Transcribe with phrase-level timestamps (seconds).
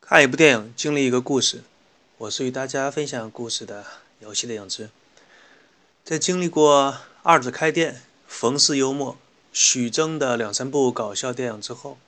[0.00, 1.64] 看一部电影，经历一个故事。
[2.18, 3.84] 我是与大家分享故事的
[4.20, 4.90] 游戏的影子。
[6.04, 9.16] 在经历过二子开店、冯氏幽默、
[9.52, 11.98] 许峥的两三部搞笑电影之后，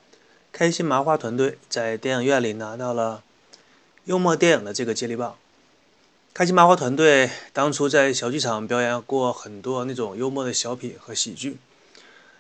[0.53, 3.25] 开心麻花团队在电影院里拿到了
[4.05, 5.37] 幽默电影的这个接力棒。
[6.33, 11.57] 开心麻花团队当初在小剧场表演过很多那种幽默的小品和喜剧。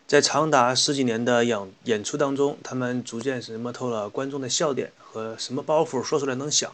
[0.08, 6.72] 在长达十几年的演演出当中，他们逐渐是摸透了观众的笑点和什么包袱说出来能响。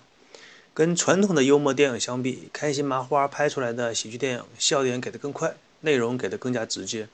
[0.72, 7.08] 跟传统的幽默电影相比，开心麻花拍出来的喜剧电影笑点给的更快，内容给的更加直接。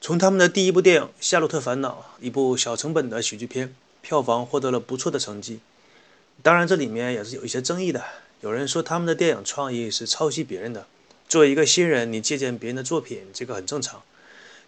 [0.00, 5.58] 从他们的第一部电影《夏洛特烦恼》，一部小成本的喜剧片，票房获得了不错的成绩。
[6.44, 8.04] 当然，这里面也是有一些争议的。
[8.40, 10.86] 有人说他们的电影创意是抄袭别人的。
[11.28, 14.00] 作为一个新人，你借鉴别人的作品，这个很正常。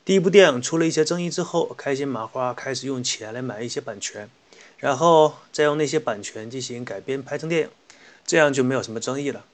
[0.07, 4.31] 第一部电影出了一些争议之后，开心麻花开始用钱来买一些版权，
[4.79, 7.71] 然后再用那些版权进行改编拍成电影，
[8.25, 9.45] 这样就没有什么争议了。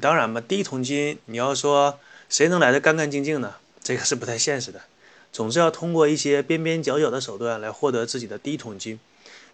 [0.00, 3.56] 当然嘛，第一桶金你要说谁能来的干干净净呢？
[3.82, 4.82] 这个是不太现实的，
[5.32, 9.00] 总是要通过一些边边角角的手段来获得自己的第一桶金，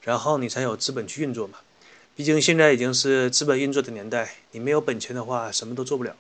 [0.03, 1.61] 然后你才有资本去运作嘛。
[2.15, 6.15] 毕竟现在已经是资本运作的年代，你没有本钱的话，什么都做不了。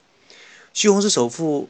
[0.73, 1.69] 西红柿首富。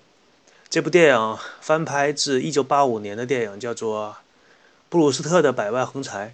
[0.73, 4.17] 这部电影翻拍自1985年的电影，叫做
[4.89, 6.29] 《布鲁斯特的百万横财》。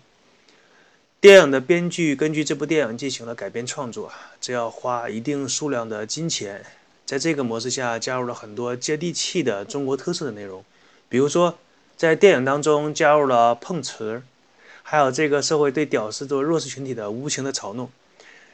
[1.20, 6.64] 电影的编剧根据这部电影进行了改编创作，只要花一定数量的金钱，
[7.04, 10.64] 在这个模式下加入了很多接地气的中国特色的内容，
[11.08, 11.58] 比如说
[11.96, 14.22] 在电影当中加入了碰瓷，
[14.84, 17.90] 还有这个社会对屌丝作为弱势群体的无情的嘲弄，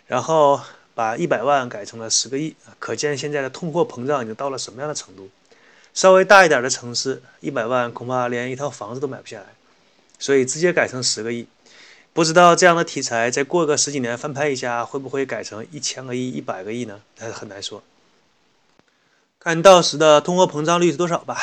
[0.07, 0.63] 然后
[0.95, 5.29] 把一百万改成了十个亿，可见现在的通货膨胀已经到了什么样的程度。
[5.95, 9.47] 稍微大一点的城市，一百万恐怕连一套房子都买不下来，
[10.19, 11.47] 所以直接改成十个亿。
[12.12, 17.01] 不知道这样的题材再过个十几年翻拍一下，会不会改成一千个亿、一百个亿呢？
[17.17, 17.83] 还是很难说。
[19.39, 21.39] 看到时的通货膨胀率是多少吧，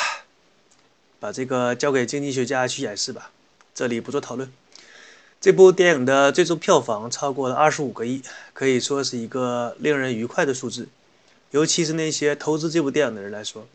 [1.19, 3.31] 把这个交给经济学家去演示吧，
[3.73, 4.51] 这里不做讨论。
[5.39, 8.21] 这部电影的最终票房超过了二十五个亿，
[8.53, 10.89] 可以说是一个令人愉快的数字，
[11.51, 13.65] 尤其是那些投资这部电影的人来说。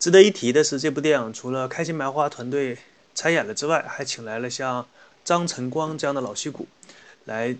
[0.00, 2.78] 值得一提的是，这部电影除了开心麻花团队
[3.14, 4.86] 参演了之外，还请来了像
[5.22, 6.66] 张晨光这样的老戏骨
[7.26, 7.54] 来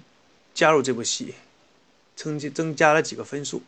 [0.55, 1.35] 加入这部戏，
[2.17, 3.63] 增增加了几个分数。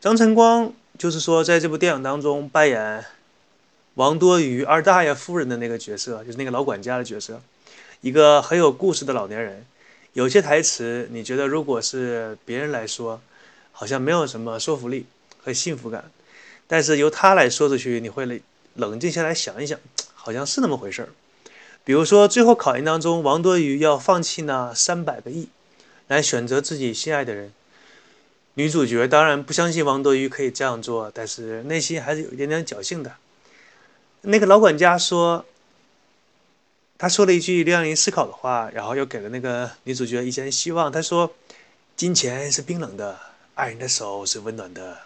[0.00, 3.04] 张晨光就是说，在这部电影当中扮演
[3.94, 7.40] 王多鱼二大爷夫人的那个角色，就是那个老管家的角色，
[8.00, 9.64] 一个很有故事的老年人。
[10.14, 13.20] 有些台词，你觉得如果是别人来说，
[13.70, 15.06] 好像没有什么说服力
[15.44, 16.10] 和幸福感。
[16.66, 18.42] 但是由他来说出去，你会
[18.74, 19.78] 冷静下来想一想，
[20.14, 21.08] 好像是那么回事儿。
[21.84, 25.48] 比如说，最后考验当中，王多鱼要放弃那三百个亿，
[26.08, 27.52] 来选择自己心爱的人。
[28.54, 33.16] 女主角当然不相信王多鱼可以这样做，但是内心还是有一点点侥幸的。
[34.22, 35.44] 那个老管家说，
[36.96, 40.90] 他说了一句让人思考的话，然后又给了那个女主角一些希望。
[40.90, 41.34] 他说
[41.96, 43.18] ：“金钱是冰冷的，
[43.56, 44.98] 爱人的手是温暖的。”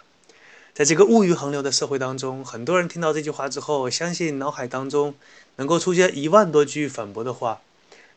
[0.73, 5.13] 在这个物欲横流的社会当中，很多人听到这句话之后，相信脑海当中
[5.57, 7.61] 能够出现一万多句反驳的话。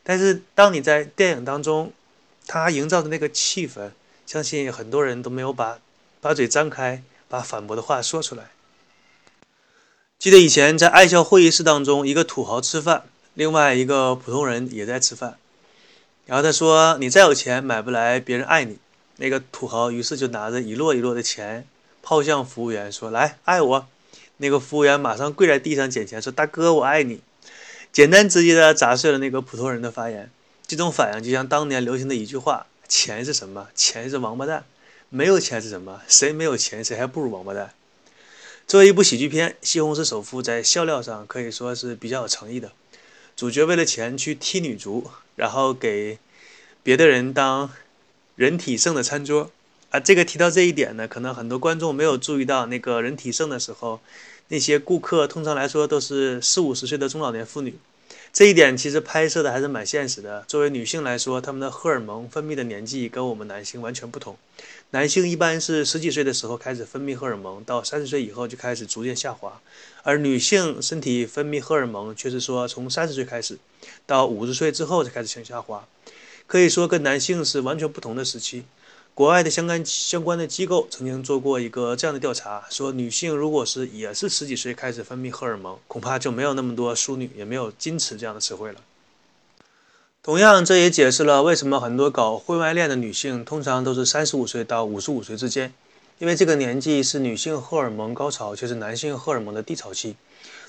[0.01, 1.91] 但是，当你在电影当中，
[2.47, 3.91] 他营造的那个气氛，
[4.25, 5.79] 相信很多人都没有把
[6.21, 8.51] 把嘴张开，把反驳的话说出来。
[10.19, 13.03] 记得以前在爱笑会议室当中，一个土豪吃饭，
[13.33, 15.37] 另外一个普通人也在吃饭，
[16.25, 18.77] 然后他说：“你再有钱，买不来别人爱你。”
[19.17, 21.67] 那个土豪于是就拿着一摞一摞的钱。
[22.13, 23.87] 抛向服务员说：“来爱我。”
[24.37, 27.21] 那个服务员马上跪在地上捡钱说：“大哥，我爱你。”
[27.91, 30.29] 简单直接的砸碎了那个普通人的发言。
[30.67, 33.69] 这种反应就像当年流行的一句话：“钱是什么？
[33.73, 34.63] 钱是王八蛋。
[35.09, 36.01] 没有钱是什么？
[36.07, 37.73] 谁没有钱谁还不如王八蛋。”
[38.67, 42.71] 作为一部喜剧片，《西红柿首富》在笑料上可以说是比较有诚意的。
[43.35, 46.19] 主角为了钱去踢女足，然后给
[46.83, 47.71] 别的人当
[48.35, 49.49] 人体剩的餐桌。
[49.93, 53.99] 啊，这个提到这一点呢，可能很多观众没有注意到，那个人体盛的时候，
[54.47, 57.75] 那些顾客通常来说都是四五十岁的中老年妇女。
[58.31, 60.43] 这一点其实拍摄的还是蛮现实的。
[60.47, 64.35] 作为女性来说，她们的荷尔蒙分泌的年纪跟我们男性完全不同。
[64.89, 69.61] 男性一般是十几岁的时候开始分泌荷尔蒙，到三十岁以后就开始逐渐下滑，
[70.01, 73.59] 而女性身体分泌荷尔蒙却是说从三十岁开始，
[74.07, 75.87] 到五十岁之后才开始向下滑，
[76.47, 78.63] 可以说跟男性是完全不同的时期。
[79.15, 88.79] 国外的相关相关的机构曾经做过一个这样的调查，说女性如果是也是十几岁开始分泌荷尔蒙，恐怕就没有那么多淑女，也没有矜持这样的词汇了。
[90.23, 95.71] 同样，这也解释了为什么很多搞婚外恋的女性通常都是三十五岁到五十五岁之间，
[96.17, 100.15] 因为这个年纪是女性荷尔蒙高潮，却是男性荷尔蒙的低潮期。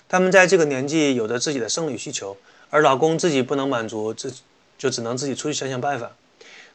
[0.07, 2.37] 她们在这个年纪有着自己的生理需求，
[2.69, 4.31] 而老公自己不能满足，这
[4.77, 6.13] 就只能自己出去想想办法。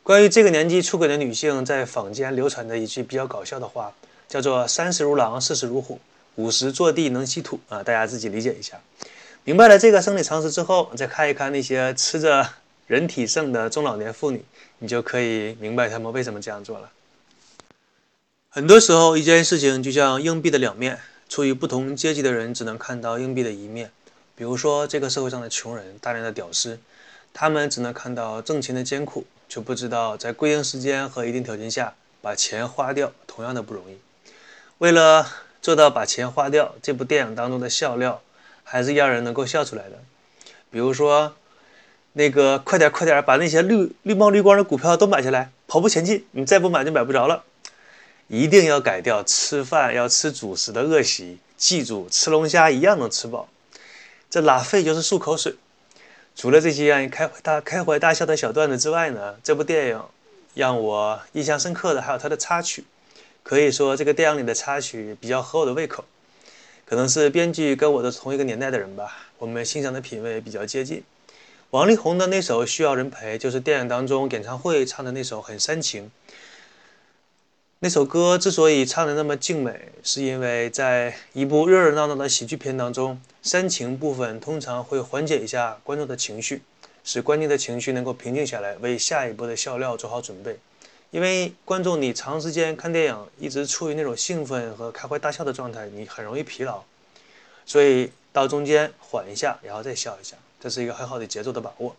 [0.09, 3.94] 关于这个年纪出轨的女性，在坊间流传着一句比较搞笑的话，
[4.27, 6.00] 叫做“三十如狼，四十如虎，
[6.33, 8.81] 五十坐地能吸土”啊，大家自己理解一下。
[9.44, 12.50] 明白了这个生理常识之后，再看一看那些吃着。
[12.88, 14.44] 人体剩的中老年妇女，
[14.79, 16.89] 你就可以明白他们为什么这样做了。
[18.50, 20.97] 很多时候，一件事情就像硬币的两面，
[21.29, 23.91] 处于不同阶级的人只能看到硬币的一面。
[24.35, 26.79] 比如说，这个社会上的穷人，大量的屌丝，
[27.31, 33.97] 他们只能看到挣钱的艰苦，却不知道在规定时间和一定条件下把钱花掉同样的不容易。
[34.77, 35.27] 为了
[35.61, 38.21] 做到把钱花掉，这部电影当中的笑料
[38.63, 39.99] 还是让人能够笑出来的。
[40.71, 41.35] 比如说。
[42.13, 47.43] 那个快点快点把那些绿绿冒绿光的股票都买下来，跑步前进，你再不买就买不着了。
[48.27, 53.47] 一定要改掉吃饭要吃主食的恶习，记住吃龙虾一样能吃饱。
[54.27, 55.55] 这拉菲就是漱口水。
[56.39, 60.01] 除了这些让人开怀大开怀大笑的小段子之外呢，这部电影
[60.53, 62.86] 让我印象深刻的还有它的插曲。
[63.44, 66.06] 可以说这个电影里的插曲比较合我的胃口，
[66.86, 71.03] 可能是编剧跟我的同一个年代的人吧，我们欣赏的品味比较接近。
[71.71, 76.09] 王力宏的那首《需要人陪》就是电影当中演唱会唱的那首很煽情。
[77.81, 86.61] 那首歌之所以唱的那么静美，是因为在一部热热闹闹的喜剧片当中，煽情部分通常会缓解一下观众的情绪，
[87.05, 90.59] 使观众的情绪能够平静下来，为下一步的笑料做好准备。
[91.11, 96.83] 因为观众你长时间看电影，一直处于那种兴奋和开怀大笑的状态，你很容易疲劳，
[97.65, 100.35] 所以到中间缓一下，然后再笑一下。
[100.59, 101.95] 这是一个很好的节奏的把握。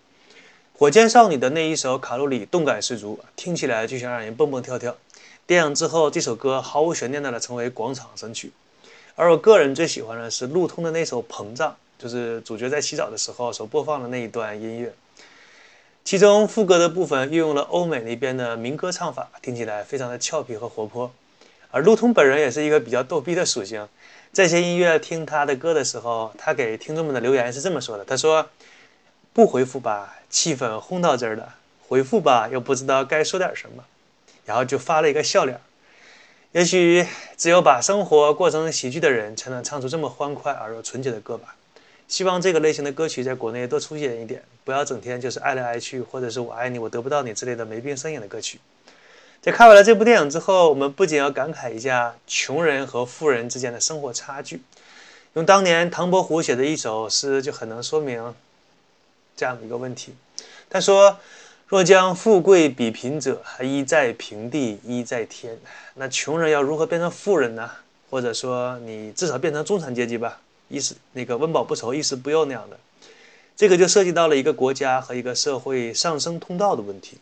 [0.76, 4.94] 火箭少女的那一首卡路里动感十足，听起来就想让人蹦蹦跳跳。
[5.50, 8.52] 电影之后，这首歌毫无悬念的成为广场神曲。
[9.16, 14.94] 而我个人最喜欢的是路通的那首《膨胀》，就是主角在洗澡的时候所播放的那一段音乐。
[16.04, 21.10] 其中副歌的部分运用了欧美那边的民歌唱法，听起来非常的俏皮和活泼。
[21.72, 23.88] 而路通本人也是一个比较逗逼的属性。
[24.32, 28.48] 在些音乐听他的歌的时候，他给听众们的留言是这么说的：“他说，
[29.32, 31.56] 不回复吧，气氛轰到这儿了；
[31.88, 33.82] 回复吧，又不知道该说点什么。”
[34.44, 35.60] 然后就发了一个笑脸。
[36.52, 37.06] 也许
[37.36, 41.54] 只有把生活过成喜剧的人，才能唱出这么欢快而又纯洁的歌吧。
[42.08, 48.58] 希望这个类型的歌曲在国内多出现一点，不要整天就是爱来爱去，或者是我爱你，我得不到你之类的没病呻吟的歌曲。
[49.40, 54.60] 在看完了这部电影之后，我们不仅要感慨一下穷人和富人之间的生活差距，
[55.34, 58.34] 用当年唐伯虎写的一首诗就很能说明
[59.36, 60.16] 这样的一个问题。
[60.68, 61.18] 他说
[61.70, 65.56] ：“若将富贵比贫者，一在平地，一在天。”
[65.94, 67.70] 那穷人要如何变成富人呢？
[68.10, 72.76] 或者说，你至少变成中产阶级吧，衣食那个温饱不愁，衣食不忧那样的。
[73.54, 77.18] 这个就涉及到了一个国家和一个社会上升通道的问题。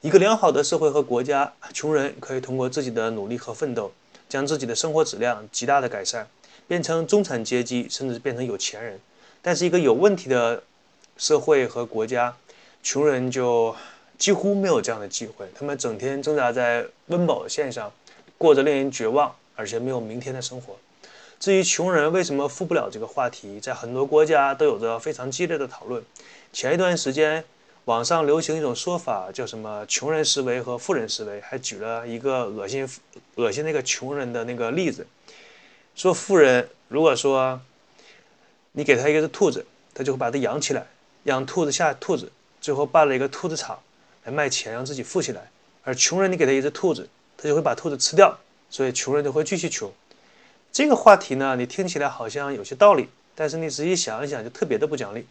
[0.00, 3.92] 一个良好的社会和国家，穷人可以通过自己的努力和奋斗，
[4.28, 6.26] 将自己的生活质量极大的改善，
[6.66, 8.98] 变成中产阶级，甚至变成有钱人。
[9.40, 10.60] 但是，一个有问题的
[11.16, 12.34] 社会和国家，
[12.88, 13.74] 穷人就
[14.16, 15.44] 几乎没有这样的机会。
[15.56, 17.92] 他们整天挣扎在温饱线上，
[18.38, 20.76] 过着令人绝望而且没有明天的生活。
[21.40, 26.00] 至于穷人为什么富不了这个话题，在很多国家都有着非常激烈的讨论。
[26.52, 27.44] 前一段时间。
[27.86, 32.84] 网上流行一种说法，叫什么“穷人思维”和“富人思维”，还举了一个恶心、
[33.36, 35.06] 恶心那个穷人的那个例子，
[35.94, 37.60] 说富人如果说
[38.72, 39.64] 你给他一个兔子，
[39.94, 40.84] 他就会把它养起来，
[41.26, 42.32] 养兔子下兔子，
[42.66, 43.78] 最后办了一个兔子场
[44.24, 45.40] 来卖钱，让自己富起来；
[45.84, 48.36] 而穷人，你给他一只兔子，他就会把兔子吃掉，
[48.68, 49.92] 所以穷人就会继续穷。
[50.72, 55.28] 这个话题呢，你听起来好像有些道理，但是你仔细想一想，就特别的不讲理。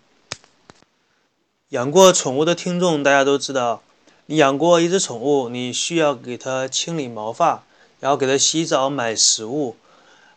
[1.72, 3.84] 养过宠物的听众，大家都知道，
[4.28, 7.66] 你养过一只宠物，你需要给它清理毛发，
[8.00, 9.76] 然后给它洗澡、买食物，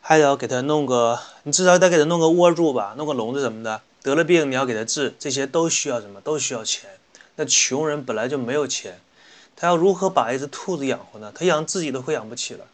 [0.01, 3.83] 还要给它弄个，你至少得给它弄个窝住吧，弄个笼子什么的。
[4.09, 6.19] 得了病，你要给他治，这些都需要什么？
[6.23, 6.89] 都需要钱。
[7.37, 8.99] 那穷人本来就没有钱，
[9.55, 11.31] 他要如何把一只兔子养活呢？
[11.35, 12.65] 他养自己都快养不起了。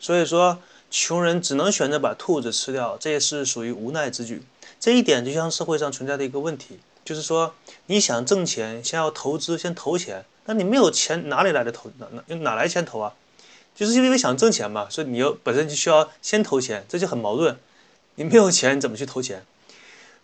[0.00, 0.58] 所以说，
[0.90, 4.42] 穷人只能选择把兔子吃掉，这也是属于无奈之举。
[4.80, 6.78] 这一点就像社会上存在的一个问题。
[7.04, 7.54] 就是说，
[7.86, 10.24] 你想挣钱，先要投资，先投钱。
[10.46, 11.90] 那你没有钱，哪里来的投？
[11.98, 13.12] 哪哪哪来钱投啊？
[13.74, 17.56] 就是因为想挣钱嘛，所以你又本身就需要先投钱，这就很矛盾。
[18.16, 19.44] 你没有钱，你怎么去投钱？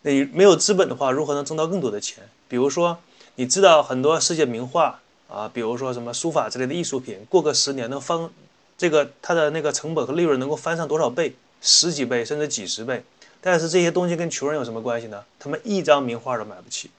[0.07, 2.23] 你没有资本的话，如何能挣到更多的钱？
[2.47, 2.99] 比如说，
[3.37, 8.29] 你知道很多世界名画啊，比如说什么书法之类的艺术品，过个十年能翻
[8.77, 11.35] 这个它的那个成本和利润能够翻上多少倍？
[11.63, 13.03] 十几倍甚至几十倍。
[13.41, 15.25] 但是这些东西跟穷人有什么关系呢？
[15.39, 16.91] 他们一张名画都买不起，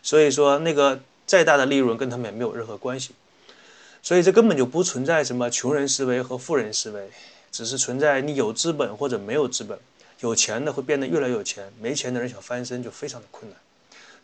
[0.00, 3.10] 所以说那个再大的利润跟他们也没有任何关系。
[4.04, 7.10] 所以这根本就不存在什么穷人思维和富人思维，
[7.50, 9.76] 只是存在你有资本或者没有资本。
[10.22, 13.58] 有钱的会变得越来越有钱，没钱的人想翻身就非常的困难。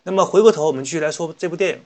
[0.05, 1.81] 那么回过头，我们继续来说这部电影。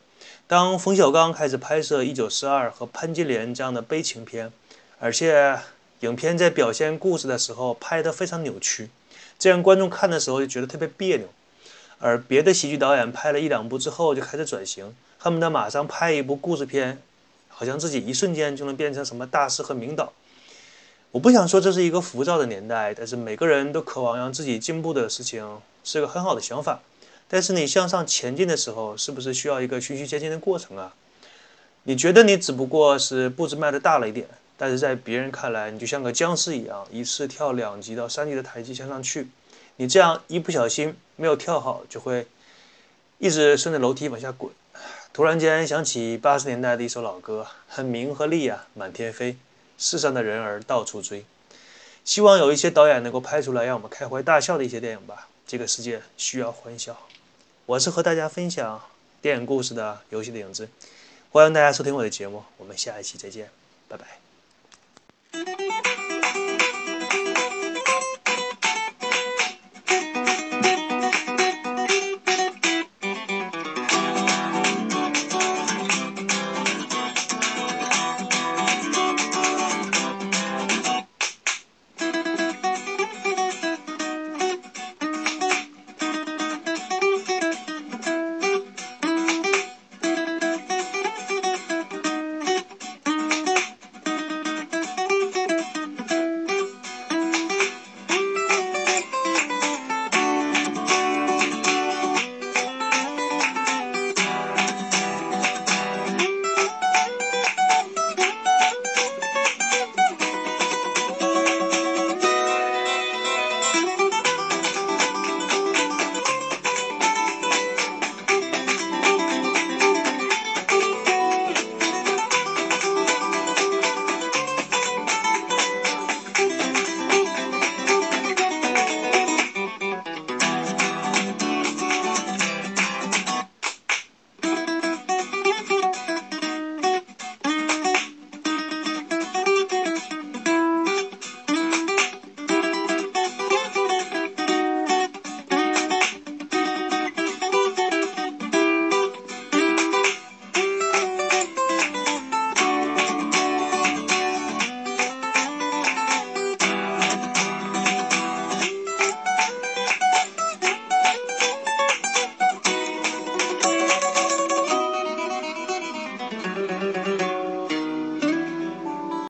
[0.46, 4.52] 当冯小刚开始拍摄《一九四二》和潘金莲这样的悲情片，
[4.98, 5.58] 而且
[6.00, 8.90] 影片在表现故事的时候拍得非常扭曲，
[9.38, 11.26] 这样观众看的时候就觉得特别别扭。
[11.98, 17.00] 而别的喜剧导演拍了一两部之后就开始转型，恨不得马上拍一部故事片，
[17.48, 20.12] 好像自己一瞬间就能变成什么大师和名导。
[21.12, 25.46] 我不想说这是一个浮躁的年代，但是每个人都渴望让自己进步的事情
[25.84, 26.80] 是个很好的想法。
[27.28, 30.94] 但是你向上前进的时候，是不是需要一个循序渐进的过程啊？
[31.82, 34.26] 你觉得你只不过是步子迈的大了一点，
[34.56, 39.28] 但是在别人看来，你就像个僵尸一样，一次跳两级到三级的台阶向上去。
[39.76, 42.26] 你这样一不小心没有跳好，就会
[43.18, 44.50] 一直顺着楼梯往下滚。
[45.12, 49.36] 突然间想起八十年代的一首老歌，很名和利啊，满天飞，
[49.82, 51.24] 世上的人儿到处追。
[52.04, 55.26] 希望有一些导演能够拍出来让我们开怀大笑的一些电影吧。
[55.44, 56.96] 这个世界需要欢笑。
[57.66, 58.80] 我是和大家分享
[59.20, 60.68] 电影故事的游戏的影子，
[61.30, 63.50] 欢迎大家收听我的节目，我们下一期再见，
[63.88, 65.91] 拜拜。